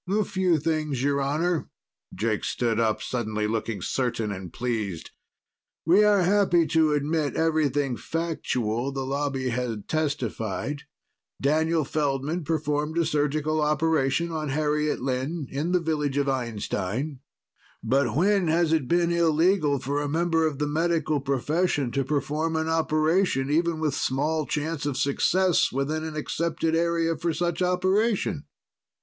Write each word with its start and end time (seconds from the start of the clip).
"A 0.09 0.23
few 0.23 0.57
things, 0.59 1.03
Your 1.03 1.21
Honor." 1.21 1.69
Jake 2.11 2.43
stood 2.43 2.79
up, 2.79 3.03
suddenly 3.03 3.45
looking 3.45 3.83
certain 3.83 4.31
and 4.31 4.51
pleased. 4.51 5.11
"We 5.85 6.03
are 6.03 6.23
happy 6.23 6.65
to 6.69 6.93
admit 6.93 7.35
everything 7.35 7.97
factual 7.97 8.91
the 8.91 9.05
Lobby 9.05 9.49
had 9.49 9.87
testified. 9.87 10.81
Daniel 11.39 11.85
Feldman 11.85 12.43
performed 12.43 12.97
a 12.97 13.05
surgical 13.05 13.61
operation 13.61 14.31
on 14.31 14.49
Harriet 14.49 15.03
Lynn 15.03 15.45
in 15.51 15.71
the 15.71 15.79
village 15.79 16.17
of 16.17 16.27
Einstein. 16.27 17.19
But 17.83 18.15
when 18.15 18.47
has 18.47 18.73
it 18.73 18.87
been 18.87 19.11
illegal 19.11 19.77
for 19.77 20.01
a 20.01 20.09
member 20.09 20.47
of 20.47 20.57
the 20.57 20.65
Medical 20.65 21.19
profession 21.19 21.91
to 21.91 22.03
perform 22.03 22.55
an 22.55 22.67
operation, 22.67 23.51
even 23.51 23.79
with 23.79 23.93
small 23.93 24.47
chance 24.47 24.87
of 24.87 24.97
success, 24.97 25.71
within 25.71 26.03
an 26.03 26.15
accepted 26.15 26.75
area 26.75 27.15
for 27.15 27.35
such 27.35 27.61
operation? 27.61 28.45